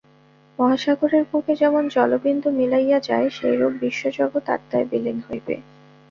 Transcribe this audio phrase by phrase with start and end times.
[0.59, 5.55] মহাসাগরের বুকে যেমন জলবিন্দু মিলাইয়া যায়, সেইরূপ বিশ্ব জগৎ আত্মায় বিলীন হইবে।